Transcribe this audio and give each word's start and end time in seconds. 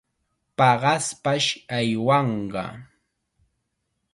Paqaspash 0.57 1.49
aywanqa. 1.77 2.65